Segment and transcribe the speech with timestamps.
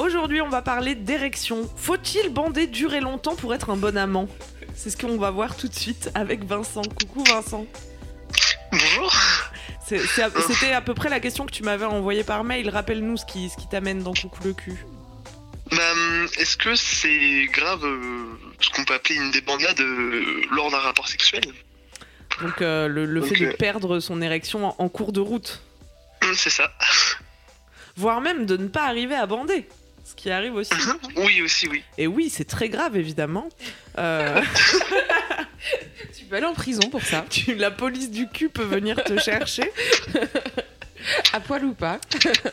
[0.00, 1.68] Aujourd'hui, on va parler d'érection.
[1.76, 4.28] Faut-il bander durer longtemps pour être un bon amant?
[4.74, 6.80] C'est ce qu'on va voir tout de suite avec Vincent.
[6.98, 7.66] Coucou Vincent.
[8.72, 9.12] Bonjour.
[9.86, 12.70] C'était à peu près la question que tu m'avais envoyée par mail.
[12.70, 14.86] Rappelle-nous ce qui, ce qui t'amène dans Coucou le cul.
[15.70, 18.24] Bah, hum, est-ce que c'est grave euh,
[18.58, 21.42] ce qu'on peut appeler une débandade euh, lors d'un rapport sexuel?
[22.40, 25.60] Donc euh, le, le fait de perdre son érection en, en cours de route.
[26.22, 26.72] Hum, C'est ça.
[27.96, 29.68] Voire même de ne pas arriver à bander.
[30.20, 30.70] Qui arrive aussi.
[31.16, 31.82] Oui, aussi, oui.
[31.96, 33.48] Et oui, c'est très grave évidemment.
[33.98, 34.42] Euh,
[36.16, 37.24] Tu peux aller en prison pour ça.
[37.30, 39.70] tu- la police du cul peut venir te chercher.
[41.32, 41.98] À poil ou pas.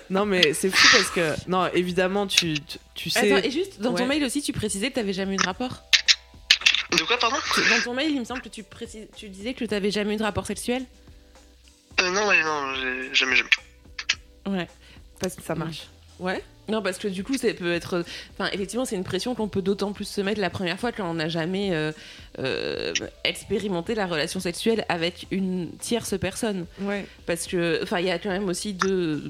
[0.09, 1.49] Non mais c'est fou parce que...
[1.49, 3.31] Non, évidemment, tu, tu, tu sais...
[3.33, 4.07] Attends, et juste, dans ton Ouais.
[4.07, 5.83] mail aussi, tu précisais que t'avais jamais eu de rapport.
[6.91, 7.35] De quoi, pardon?
[7.69, 10.17] Dans ton mail, il me semble que tu, précises, tu disais que t'avais jamais eu
[10.17, 10.83] de rapport sexuel.
[11.99, 13.49] euh, Non, ouais, non, j'ai- jamais, jamais.
[14.47, 14.67] Ouais.
[15.19, 15.87] Parce que ça marche.
[16.19, 18.03] Ouais Non, parce que du coup, ça peut être.
[18.37, 21.09] Enfin, effectivement, c'est une pression qu'on peut d'autant plus se mettre la première fois quand
[21.09, 21.91] on n'a jamais euh,
[22.39, 22.93] euh,
[23.23, 26.65] expérimenté la relation sexuelle avec une tierce personne.
[26.81, 27.05] Ouais.
[27.25, 29.23] Parce que, enfin, il y a quand même aussi deux,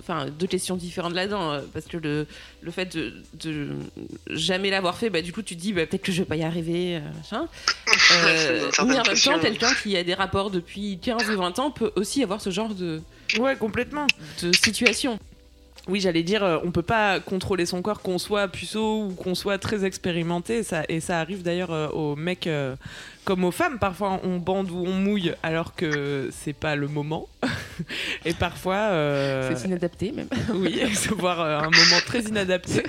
[0.00, 1.52] enfin, deux questions différentes là-dedans.
[1.52, 2.26] euh, Parce que le,
[2.62, 3.68] le fait de, de
[4.30, 6.36] jamais l'avoir fait, bah, du coup, tu te dis, bah, peut-être que je vais pas
[6.36, 7.46] y arriver, machin.
[8.12, 11.70] Euh, mais en même temps, quelqu'un qui a des rapports depuis 15 ou 20 ans
[11.70, 13.00] peut aussi avoir ce genre de,
[13.38, 14.06] Ouais, complètement.
[14.42, 15.18] de situation.
[15.90, 19.34] Oui, j'allais dire, euh, on peut pas contrôler son corps, qu'on soit puceau ou qu'on
[19.34, 20.62] soit très expérimenté.
[20.62, 22.76] Ça, et ça arrive d'ailleurs euh, aux mecs euh,
[23.24, 23.78] comme aux femmes.
[23.80, 27.28] Parfois, on bande ou on mouille alors que c'est pas le moment.
[28.24, 30.28] et parfois, euh, C'est inadapté, même.
[30.54, 32.84] oui, se voir euh, un moment très inadapté,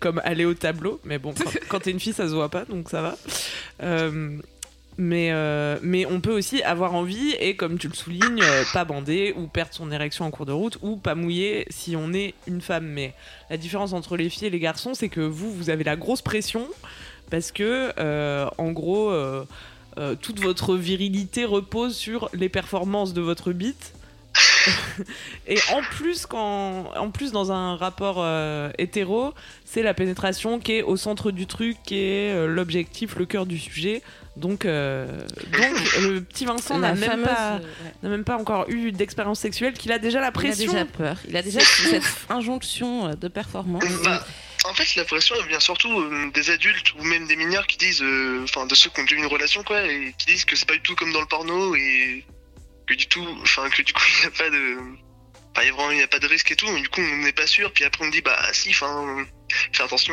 [0.00, 0.98] comme aller au tableau.
[1.04, 3.16] Mais bon, quand, quand t'es une fille, ça se voit pas, donc ça va.
[4.98, 8.86] Mais, euh, mais on peut aussi avoir envie et, comme tu le soulignes, euh, pas
[8.86, 12.34] bander ou perdre son érection en cours de route ou pas mouiller si on est
[12.46, 12.86] une femme.
[12.86, 13.12] Mais
[13.50, 16.22] la différence entre les filles et les garçons, c'est que vous, vous avez la grosse
[16.22, 16.66] pression
[17.30, 19.12] parce que, euh, en gros,
[20.22, 23.92] toute votre virilité repose sur les performances de votre bite.
[25.46, 28.24] Et en plus, quand, en plus dans un rapport
[28.78, 29.32] hétéro,
[29.64, 33.58] c'est la pénétration qui est au centre du truc, qui est l'objectif, le cœur du
[33.58, 34.02] sujet.
[34.36, 35.06] Donc, euh,
[35.52, 37.58] donc le petit Vincent n'a même, pas, euh,
[38.02, 38.08] ouais.
[38.10, 40.72] même pas encore eu d'expérience sexuelle, qu'il a déjà la Il a pression.
[40.72, 41.16] déjà peur.
[41.28, 43.84] Il a déjà cette injonction euh, de performance.
[44.04, 44.24] Bah,
[44.64, 47.78] en fait, la pression, elle vient surtout euh, des adultes ou même des mineurs qui
[47.78, 50.44] disent, euh, enfin, de ceux qui ont déjà eu une relation, quoi, et qui disent
[50.44, 52.26] que c'est pas du tout comme dans le porno et
[52.86, 54.76] que du tout, enfin, que du coup, il n'y a pas de.
[55.52, 56.88] Enfin, il y a vraiment, il y a pas de risque et tout, mais du
[56.90, 59.24] coup, on n'est pas sûr, puis après, on dit, bah, si, enfin,
[59.72, 60.12] fais attention.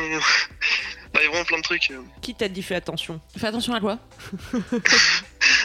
[1.14, 1.90] Bah, il y a vraiment plein de trucs.
[2.20, 3.98] Qui t'a dit fais attention Fais attention à quoi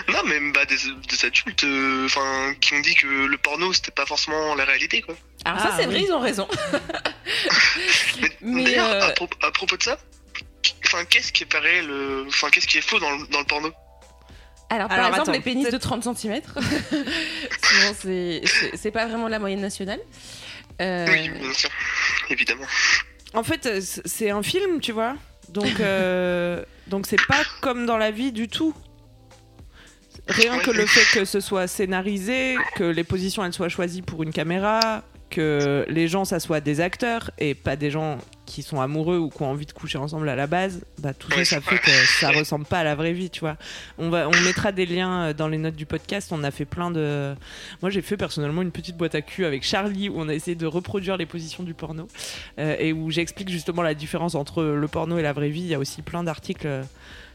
[0.09, 3.91] Non, mais bah, des, des adultes, euh, enfin, qui ont dit que le porno, c'était
[3.91, 5.15] pas forcément la réalité, quoi.
[5.45, 6.47] Alors Ah, ça, c'est vrai, ils ont raison.
[8.21, 9.97] Mais, Mais, d'ailleurs, euh, à, propos- à propos de ça,
[10.85, 13.39] enfin, qu'est-ce qui est pas réel, euh, enfin, qu'est-ce qui est faux dans le, dans
[13.39, 13.71] le porno?
[14.71, 16.41] Alors, par Alors, exemple, attends, les pénis de peut-être- 30 cm.
[17.63, 19.99] Souvent, c'est- pas vraiment la moyenne nationale.
[20.81, 21.69] Euh, Oui, bien sûr,
[22.29, 22.65] évidemment.
[23.33, 25.15] En fait, c'est un film, tu vois?
[25.53, 28.73] Donc, euh, donc c'est pas comme dans la vie du tout.
[30.27, 34.21] Rien que le fait que ce soit scénarisé, que les positions elles soient choisies pour
[34.21, 38.81] une caméra, que les gens ça soit des acteurs et pas des gens qui sont
[38.81, 41.61] amoureux ou qui ont envie de coucher ensemble à la base, bah tout ça ça
[41.61, 43.57] fait que ça ressemble pas à la vraie vie, tu vois.
[43.99, 46.65] On va on mettra des liens euh, dans les notes du podcast, on a fait
[46.65, 47.35] plein de
[47.81, 50.55] Moi j'ai fait personnellement une petite boîte à cul avec Charlie où on a essayé
[50.55, 52.07] de reproduire les positions du porno
[52.57, 55.61] euh, et où j'explique justement la différence entre le porno et la vraie vie.
[55.61, 56.83] Il y a aussi plein d'articles euh,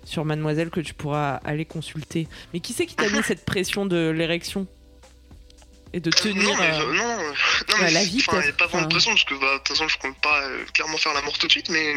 [0.03, 2.27] sur Mademoiselle que tu pourras aller consulter.
[2.53, 4.67] Mais qui c'est qui t'a mis cette pression de l'érection?
[5.95, 7.35] Et de tenir non, mais, euh, euh, non, euh, non,
[7.69, 9.87] bah, mais la vie, enfin, pas vraiment de pression parce que bah, de toute façon,
[9.87, 11.95] je compte pas euh, clairement faire la mort tout de suite, mais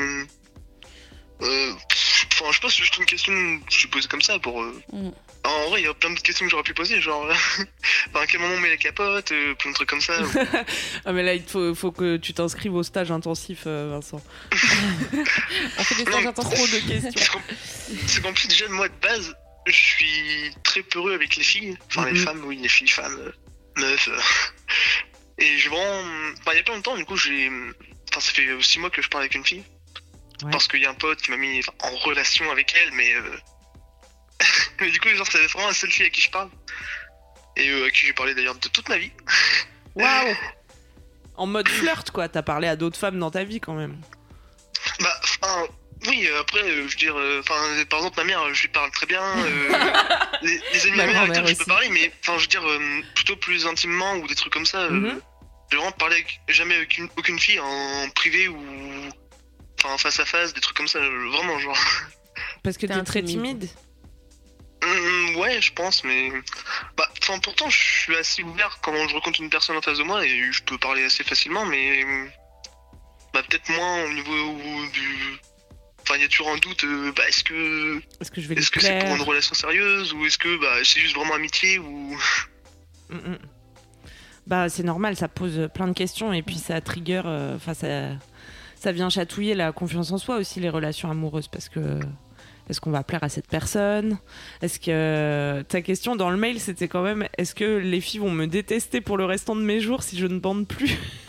[1.39, 4.61] Enfin, je pense c'est juste une question que je suis posée comme ça pour.
[4.61, 5.09] euh, Mm.
[5.43, 7.27] En vrai, il y a plein d'autres questions que j'aurais pu poser, genre.
[8.13, 10.13] à quel moment on met la capote, plein de trucs comme ça.
[11.05, 14.21] Ah, mais là, il faut, faut que tu t'inscrives au stage intensif, Vincent.
[14.51, 16.53] On fait des stages intensifs.
[16.53, 17.39] Trop de questions.
[18.07, 19.33] C'est plus, déjà, moi, de base,
[19.67, 21.77] je suis très peureux avec les filles.
[21.87, 23.31] Enfin, les femmes, oui, les filles, femmes,
[23.83, 24.19] euh.
[25.39, 26.33] Et je vraiment.
[26.39, 27.49] Enfin, il y a pas longtemps, du coup, j'ai.
[28.09, 29.63] Enfin, ça fait 6 mois que je parle avec une fille.
[30.43, 30.51] Ouais.
[30.51, 33.13] Parce qu'il y a un pote qui m'a mis en relation avec elle, mais.
[33.13, 33.37] euh,
[34.81, 36.49] mais du coup, genre, c'est vraiment la seule fille à qui je parle.
[37.55, 39.11] Et euh, à qui j'ai parlé d'ailleurs de toute ma vie.
[39.95, 40.35] Waouh
[41.35, 42.27] En mode flirt, quoi.
[42.27, 44.01] T'as parlé à d'autres femmes dans ta vie, quand même.
[46.07, 48.61] Oui, euh, après, euh, je veux dire, euh, enfin, euh, par exemple, ma mère, je
[48.61, 49.21] lui parle très bien.
[49.21, 49.69] euh,
[50.41, 52.41] les, les amis de Ma ma mère, avec qui je peux parler, mais enfin, je
[52.43, 54.79] veux dire, euh, plutôt plus intimement ou des trucs comme ça.
[54.83, 55.21] euh, Mhm.
[55.69, 58.57] J'ai vraiment parlé avec, jamais avec une- aucune fille en privé ou.
[59.83, 61.77] Enfin, face à face, des trucs comme ça, euh, vraiment, genre.
[62.63, 63.67] Parce que T'es très timide.
[64.83, 66.31] Hum, ouais, je pense, mais.
[66.95, 70.03] Bah, enfin, pourtant, je suis assez ouvert quand je rencontre une personne en face de
[70.03, 72.03] moi et je peux parler assez facilement, mais.
[73.33, 75.37] Bah, peut-être moins au niveau du.
[76.09, 77.97] Enfin, il y a toujours un doute, euh, bah, est-ce que.
[78.21, 80.77] Est-ce que je vais Est-ce que c'est pour une relation sérieuse ou est-ce que bah,
[80.85, 82.17] c'est juste vraiment amitié ou.
[83.09, 83.37] Mm, mm.
[84.47, 87.21] Bah, c'est normal, ça pose plein de questions et puis ça trigger.
[87.25, 88.09] euh, Enfin, ça,
[88.75, 91.47] ça vient chatouiller la confiance en soi aussi, les relations amoureuses.
[91.49, 91.99] Parce que.
[92.69, 94.17] Est-ce qu'on va plaire à cette personne?
[94.61, 95.61] Est-ce que.
[95.69, 98.99] Ta question dans le mail, c'était quand même est-ce que les filles vont me détester
[98.99, 100.97] pour le restant de mes jours si je ne bande plus?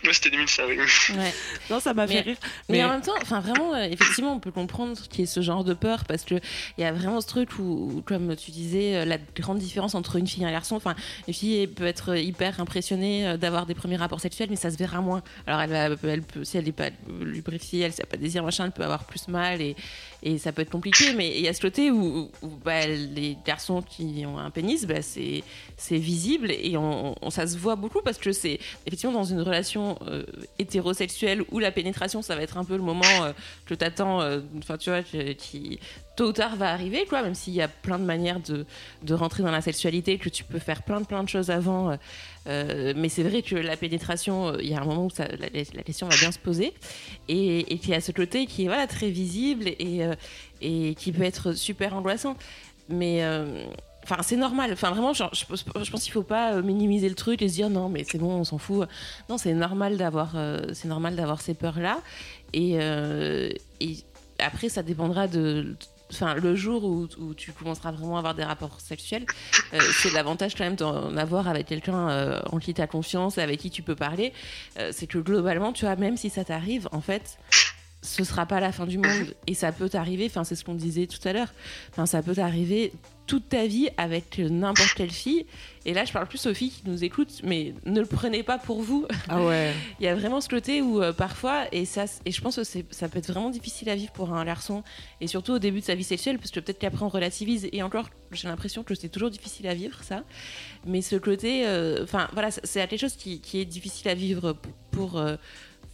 [0.04, 0.76] Moi, c'était 2005, oui.
[1.16, 1.34] Ouais.
[1.70, 2.36] Non, ça m'a fait Mais- rire.
[2.68, 5.26] Mais, Mais- en même temps, enfin vraiment, euh, effectivement, on peut comprendre qu'il y ait
[5.26, 6.34] ce genre de peur parce que
[6.78, 9.94] il y a vraiment ce truc où, où, comme tu disais, euh, la grande différence
[9.94, 10.76] entre une fille et un garçon.
[10.76, 10.94] Enfin,
[11.28, 14.76] une fille peut être hyper impressionnée euh, d'avoir des premiers rapports sexuels, mais ça se
[14.76, 15.22] verra moins.
[15.46, 18.42] Alors, elle, va, elle peut, si elle n'est pas lubrifiée, elle n'a pas de désir
[18.42, 19.76] machin, elle peut avoir plus mal et,
[20.22, 21.12] et ça peut être compliqué.
[21.14, 24.86] Mais il y a ce côté où, où, bah, les garçons qui ont un pénis,
[24.86, 25.42] bah, c'est
[25.76, 29.40] c'est visible et on, on- ça se voit beaucoup parce que c'est effectivement dans une
[29.40, 30.24] relation euh,
[30.58, 33.32] hétérosexuelle où la pénétration ça va être un peu le moment euh,
[33.66, 35.78] que t'attends euh, enfin tu vois qui,
[36.16, 38.66] tôt ou tard va arriver quoi même s'il y a plein de manières de,
[39.02, 41.90] de rentrer dans la sexualité que tu peux faire plein de plein de choses avant
[41.90, 41.96] euh,
[42.46, 45.26] euh, mais c'est vrai que la pénétration euh, il y a un moment où la,
[45.28, 46.72] la question va bien se poser.
[47.28, 50.14] Et, et qu'il y a ce côté qui est voilà très visible et, euh,
[50.60, 52.36] et qui peut être super angoissant.
[52.88, 53.64] Mais euh,
[54.22, 54.72] C'est normal.
[54.72, 55.24] Enfin, vraiment, je,
[55.90, 58.32] pense qu'il faut pas euh, minimiser le truc et se dire non, mais c'est bon,
[58.32, 58.88] on s'en fout.
[59.28, 62.00] Non, c'est normal d'avoir, euh, c'est normal d'avoir ces peurs-là.
[62.52, 63.98] Et, euh, et
[64.38, 65.76] après, ça dépendra de.
[66.12, 69.24] Enfin, le jour où, tu commenceras vraiment à avoir des rapports sexuels,
[70.02, 73.70] c'est l'avantage quand même d'en avoir avec quelqu'un en qui tu as confiance avec qui
[73.70, 74.32] tu peux parler.
[74.90, 77.38] C'est que globalement, tu vois, même si ça t'arrive, en fait,
[78.02, 80.26] ce sera pas la fin du monde et ça peut t'arriver.
[80.26, 81.52] Enfin, c'est ce qu'on disait tout à l'heure.
[81.90, 82.92] Enfin, ça peut t'arriver
[83.26, 85.46] toute ta vie avec n'importe quelle fille.
[85.84, 88.58] Et là, je parle plus aux filles qui nous écoutent, mais ne le prenez pas
[88.58, 89.06] pour vous.
[89.28, 89.72] Ah ouais.
[90.00, 92.64] Il y a vraiment ce côté où euh, parfois, et, ça, et je pense que
[92.64, 94.82] ça peut être vraiment difficile à vivre pour un garçon,
[95.20, 97.82] et surtout au début de sa vie sexuelle, parce que peut-être qu'après on relativise, et
[97.82, 100.24] encore, j'ai l'impression que c'est toujours difficile à vivre ça.
[100.86, 104.56] Mais ce côté, euh, enfin voilà, c'est- quelque chose qui, qui est difficile à vivre
[104.90, 105.18] pour.
[105.18, 105.36] euh,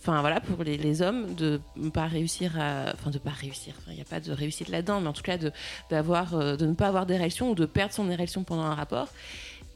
[0.06, 2.52] Enfin voilà, pour les, hommes, de ne pas réussir.
[2.54, 3.74] Enfin, de pas réussir.
[3.88, 5.50] Il n'y a pas de réussite là-dedans, mais en tout cas, de,
[5.90, 9.08] d'avoir, euh, de ne pas avoir d'érection ou de perdre son érection pendant un rapport.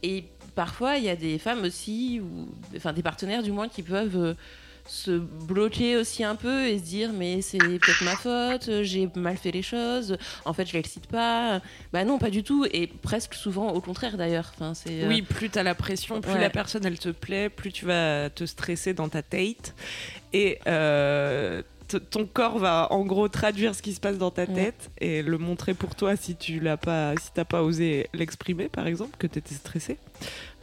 [0.05, 2.23] Et parfois, il y a des femmes aussi,
[2.77, 4.35] enfin des partenaires du moins, qui peuvent euh,
[4.87, 9.37] se bloquer aussi un peu et se dire mais c'est peut-être ma faute, j'ai mal
[9.37, 11.61] fait les choses, en fait je l'excite pas.
[11.93, 14.53] Bah non, pas du tout, et presque souvent au contraire d'ailleurs.
[14.55, 16.41] Enfin, c'est, euh, Oui, plus t'as la pression, plus Ouais.
[16.41, 19.75] la personne elle te plaît, plus tu vas te stresser dans ta date.
[20.33, 24.43] Et euh, t- ton corps va en gros traduire ce qui se passe dans ta
[24.45, 24.55] Ouais.
[24.55, 28.69] tête et le montrer pour toi si tu l'as pas, si t'as pas osé l'exprimer
[28.69, 29.99] par exemple, que t'étais stressé.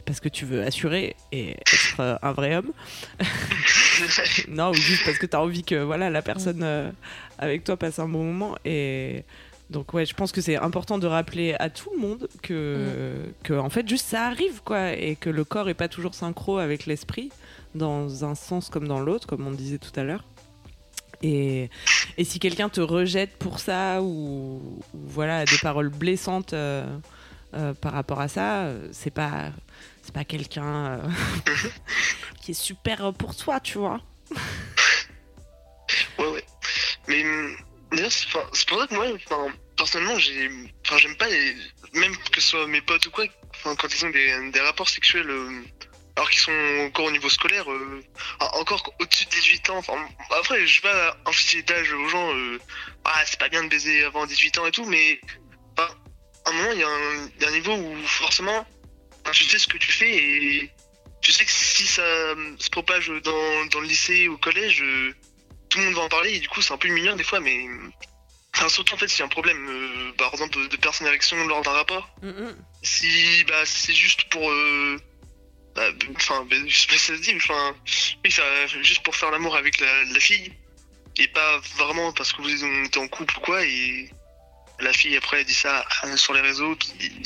[0.06, 2.72] Parce que tu veux assurer et être un vrai homme.
[4.48, 6.90] non, ou juste parce que t'as envie que voilà, la personne euh,
[7.38, 8.56] avec toi passe un bon moment.
[8.64, 9.24] Et
[9.70, 13.54] donc, ouais, je pense que c'est important de rappeler à tout le monde que, que
[13.54, 14.92] en fait, juste ça arrive, quoi.
[14.92, 17.30] Et que le corps est pas toujours synchro avec l'esprit,
[17.74, 20.24] dans un sens comme dans l'autre, comme on disait tout à l'heure.
[21.22, 21.68] Et,
[22.16, 24.60] et si quelqu'un te rejette pour ça, ou,
[24.94, 26.52] ou voilà, des paroles blessantes.
[26.52, 26.86] euh,
[27.54, 29.50] euh, par rapport à ça, euh, c'est pas
[30.02, 31.08] c'est pas quelqu'un euh,
[32.42, 34.00] qui est super pour toi, tu vois.
[36.18, 36.44] Ouais, ouais.
[37.06, 37.56] Mais hum,
[37.92, 39.06] d'ailleurs, c'est pour ça que moi,
[39.76, 41.56] personnellement, j'aime pas les,
[41.94, 43.24] même que ce soit mes potes ou quoi,
[43.62, 45.30] quand ils ont des, des rapports sexuels
[46.16, 47.64] alors qu'ils sont encore au niveau scolaire,
[48.40, 49.82] encore au-dessus de 18 ans.
[50.38, 52.30] Après, je vais pas infliger d'âge aux gens.
[53.04, 55.20] ah, c'est pas bien de baiser avant 18 ans et tout, mais
[56.48, 58.66] un moment, il y, a un- il y a un niveau où forcément,
[59.24, 60.70] enfin, tu sais ce que tu fais et
[61.20, 64.82] tu sais que si ça euh, se propage dans, dans le lycée ou au collège,
[64.82, 65.14] euh,
[65.68, 67.40] tout le monde va en parler et du coup, c'est un peu humiliant des fois,
[67.40, 67.66] mais.
[68.54, 71.36] Enfin, surtout en fait, s'il y a un problème, euh, par exemple, de personne érection
[71.46, 72.50] lors d'un rapport, Mm,
[72.82, 74.50] si bah, c'est juste pour.
[75.74, 77.76] bah, Enfin, bah, je sais pas si ça se dit, mais enfin.
[78.24, 80.52] Oui, ça, juste pour faire l'amour avec la, la fille.
[81.20, 83.64] Et pas vraiment parce que vous êtes en couple ou quoi.
[83.64, 84.10] Et
[84.80, 85.84] la fille, après, elle dit ça
[86.16, 86.74] sur les réseaux.
[86.76, 87.22] Puis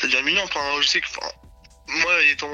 [0.00, 0.42] ça devient mignon.
[0.44, 1.06] Enfin, je sais que.
[1.08, 1.28] Enfin,
[2.02, 2.50] moi, étant,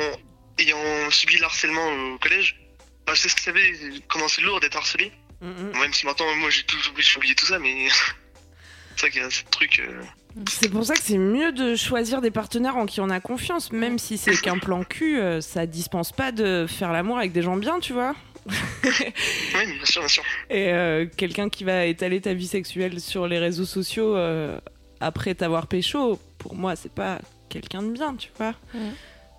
[0.59, 2.61] ayant subi le harcèlement au collège,
[3.07, 3.73] bah, je sais ce que ça fait,
[4.09, 5.13] comment c'est lourd d'être harcelé.
[5.41, 5.79] Mm.
[5.81, 7.89] Même si maintenant, moi, j'ai tout oublié, oublié tout ça, mais.
[8.97, 9.81] c'est vrai qu'il y a ce truc.
[9.81, 10.03] euh,
[10.49, 13.71] C'est pour ça que c'est mieux de choisir des partenaires en qui on a confiance,
[13.71, 17.43] même si c'est qu'un plan cul, euh, ça dispense pas de faire l'amour avec des
[17.43, 18.15] gens bien, tu vois.
[19.55, 20.23] Oui, bien sûr, bien sûr.
[20.51, 24.59] Et euh, quelqu'un qui va étaler ta vie sexuelle sur les réseaux sociaux euh,
[25.01, 28.55] après t'avoir pécho, pour moi, c'est pas quelqu'un de bien, tu vois.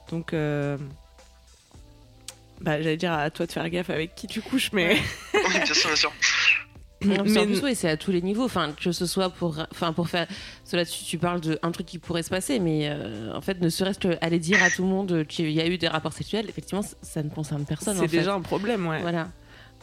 [0.10, 0.78] Donc, euh,
[2.62, 4.98] bah, j'allais dire à toi de faire gaffe avec qui tu couches, mais.
[5.34, 6.12] Oui, bien sûr, bien sûr.
[7.02, 8.44] Non, mais plus, oui, c'est à tous les niveaux.
[8.46, 10.28] Enfin, que ce soit pour, enfin, pour faire.
[10.66, 13.70] Cela, tu, tu parles d'un truc qui pourrait se passer, mais euh, en fait, ne
[13.70, 16.84] serait-ce qu'aller dire à tout le monde qu'il y a eu des rapports sexuels, effectivement,
[17.02, 17.98] ça ne concerne personne.
[17.98, 18.18] en c'est fait.
[18.18, 19.02] déjà un problème, ouais.
[19.02, 19.30] Voilà.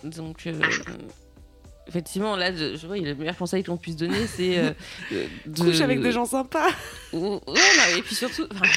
[0.05, 0.53] Donc, euh,
[1.89, 4.59] effectivement, là, je, je vois, le meilleur conseil qu'on puisse donner, c'est.
[4.59, 4.71] euh,
[5.47, 6.69] de- Couche avec des gens sympas.
[7.13, 8.47] Ou- Ouais, non, et puis surtout.
[8.53, 8.69] enfin,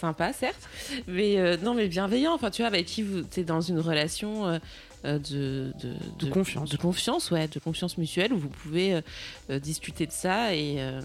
[0.00, 0.68] Sympa, certes,
[1.06, 2.34] mais non, mais bienveillant.
[2.34, 4.60] Enfin, tu vois, avec qui vous êtes dans une relation
[5.04, 5.94] euh, de, de,
[6.26, 6.70] De confiance.
[6.70, 9.00] de confiance, ouais, de confiance mutuelle où vous pouvez euh,
[9.50, 11.00] euh, discuter de ça et, euh,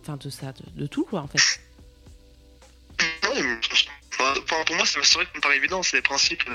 [0.00, 1.60] enfin, de ça, de, de tout, quoi, en fait.
[3.24, 3.42] Ouais,
[4.20, 6.54] enfin, pour moi, c'est c'est vrai que ça me paraît évident, c'est des principes quoi.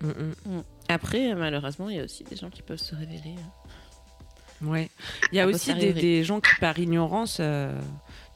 [0.00, 0.62] Mm, mm.
[0.88, 3.34] Après, euh, malheureusement, il y a aussi des gens qui peuvent se révéler.
[3.36, 3.57] euh.
[4.62, 4.88] Ouais.
[5.32, 7.72] Il y a aussi des, gens qui, par ignorance, euh,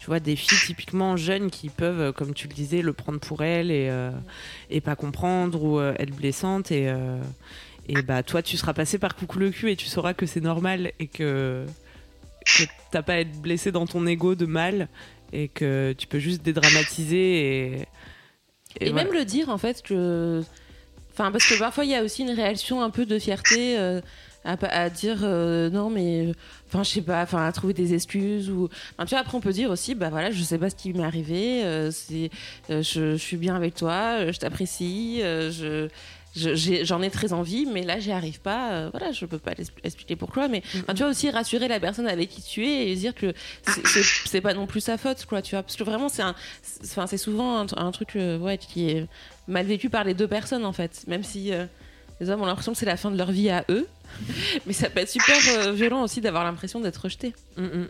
[0.03, 3.21] tu vois, des filles typiquement jeunes qui peuvent, euh, comme tu le disais, le prendre
[3.21, 4.11] pour elles et, euh,
[4.69, 6.73] et pas comprendre ou euh, être blessante.
[6.73, 6.93] Et,
[7.89, 10.41] et bah, toi, tu seras passé par coucou le cul et tu sauras que c'est
[10.41, 11.65] normal et que,
[12.45, 14.89] que t'as pas à être blessé dans ton ego de mal
[15.33, 17.89] et que tu peux juste dédramatiser et.
[18.81, 19.05] Et, voilà.
[19.05, 20.43] même le dire, en fait, que.
[21.13, 24.01] Enfin, parce que parfois, il y a aussi une réaction un peu de fierté
[24.45, 26.33] à, à dire euh, non, mais.
[26.69, 28.51] Enfin, je sais pas, enfin, à trouver des excuses.
[28.51, 30.75] ou enfin, Tu vois, après, on peut dire aussi, bah voilà, je sais pas ce
[30.77, 32.31] qui m'est arrivé, euh, c'est,
[32.71, 35.89] euh, je, je suis bien avec toi, je t'apprécie, je.
[36.35, 38.73] J'en ai, très envie, mais là, j'y arrive pas.
[38.73, 39.53] euh, voilà, je peux pas
[39.85, 40.49] expliquer pourquoi.
[40.49, 43.35] Mais enfin, tu vois aussi rassurer la personne avec qui tu es et dire que
[43.67, 45.43] c'est- c'est pas non plus sa faute, quoi.
[45.43, 46.23] Tu vois, parce que vraiment, c'est
[46.63, 49.07] c'est- enfin, c'est souvent un, un truc, euh, ouais, qui est
[49.47, 51.67] mal vécu par les deux personnes en fait, même si euh,
[52.23, 53.87] les hommes ont l'impression que c'est la fin de leur vie à eux,
[54.67, 57.35] mais ça peut être super euh, violent aussi d'avoir l'impression d'être rejeté.
[57.57, 57.89] Mm, mm.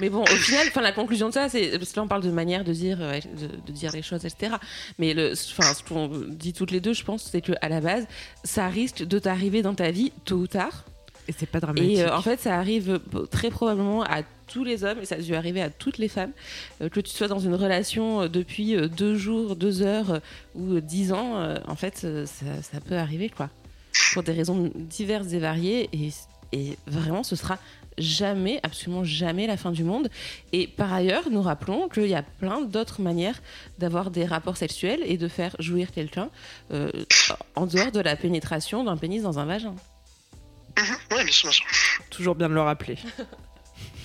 [0.00, 2.22] Mais bon, au final, enfin la conclusion de ça, c'est parce que là on parle
[2.22, 4.56] de manière de dire, euh, de, de dire les choses, etc.
[4.98, 7.80] Mais le, enfin, ce qu'on dit toutes les deux, je pense, c'est que à la
[7.80, 8.06] base,
[8.44, 10.84] ça risque de t'arriver dans ta vie tôt ou tard.
[11.26, 11.98] Et c'est pas dramatique.
[11.98, 15.16] Et euh, en fait, ça arrive euh, très probablement à tous les hommes et ça
[15.16, 16.32] a dû arriver à toutes les femmes.
[16.80, 20.20] Euh, que tu sois dans une relation euh, depuis euh, deux jours, deux heures
[20.54, 23.50] ou dix ans, euh, en fait, ça, ça peut arriver, quoi.
[24.12, 25.88] Pour des raisons diverses et variées.
[25.92, 26.10] Et,
[26.52, 27.58] et vraiment, ce sera
[27.98, 30.08] jamais, absolument jamais la fin du monde.
[30.52, 33.40] Et par ailleurs, nous rappelons qu'il y a plein d'autres manières
[33.78, 36.30] d'avoir des rapports sexuels et de faire jouir quelqu'un
[36.72, 36.90] euh,
[37.54, 39.74] en dehors de la pénétration d'un pénis dans un vagin.
[41.10, 41.66] ouais, bien sûr, bien sûr.
[42.10, 42.98] Toujours bien de le rappeler.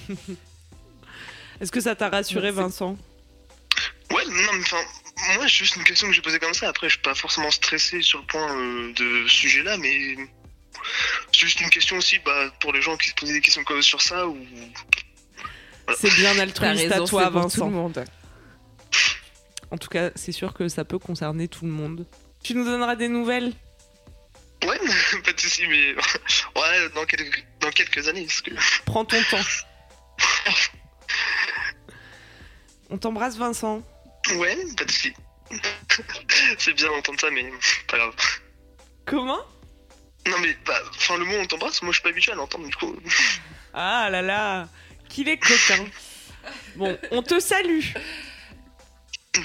[1.62, 2.51] Est-ce que ça t'a rassuré.
[2.51, 2.98] Vincent?
[4.12, 4.81] Ouais, non, mais enfin,
[5.36, 6.69] moi, c'est juste une question que j'ai posée comme ça.
[6.69, 10.15] Après, je suis pas forcément stressé sur le point euh, de ce sujet-là, mais
[11.31, 13.81] c'est juste une question aussi bah, pour les gens qui se posaient des questions comme
[13.81, 14.38] sur ça ou.
[15.98, 17.65] C'est bien altruiste à toi, c'est pour tout Vincent.
[17.65, 18.05] le monde.
[19.72, 22.05] En tout cas, c'est sûr que ça peut concerner tout le monde.
[22.43, 23.53] Tu nous donneras des nouvelles?
[24.65, 24.79] Ouais,
[25.25, 25.93] pas de soucis, mais
[26.55, 28.51] ouais, dans quelques, dans quelques années, parce que.
[28.86, 29.38] Prends ton temps.
[32.89, 33.81] On t'embrasse, Vincent.
[34.35, 35.13] Ouais, pas de soucis.
[36.57, 37.51] c'est bien d'entendre ça, mais
[37.88, 38.13] pas grave.
[39.05, 39.41] Comment?
[40.27, 42.67] Non, mais bah, enfin, le mot on t'embrasse, moi je suis pas habitué à l'entendre,
[42.67, 42.95] du coup.
[43.73, 44.69] Ah là là
[45.09, 45.85] Qu'il est coquin.
[46.75, 47.83] Bon, on te salue.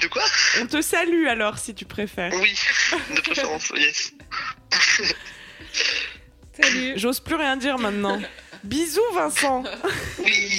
[0.01, 0.23] De quoi?
[0.61, 2.31] On te salue alors, si tu préfères.
[2.33, 2.55] Oui,
[3.15, 4.13] de préférence, yes.
[6.61, 6.93] Salut.
[6.95, 8.21] J'ose plus rien dire maintenant.
[8.63, 9.63] Bisous, Vincent.
[10.19, 10.58] Oui.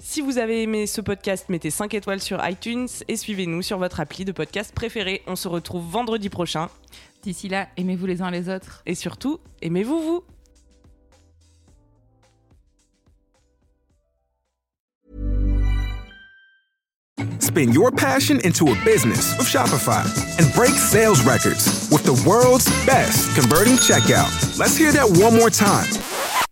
[0.00, 4.00] Si vous avez aimé ce podcast, mettez 5 étoiles sur iTunes et suivez-nous sur votre
[4.00, 5.22] appli de podcast préféré.
[5.26, 6.68] On se retrouve vendredi prochain.
[7.22, 8.82] D'ici là, aimez-vous les uns les autres.
[8.86, 10.24] Et surtout, aimez-vous vous.
[17.40, 20.04] Spin your passion into a business with Shopify
[20.38, 24.58] and break sales records with the world's best converting checkout.
[24.58, 25.88] Let's hear that one more time.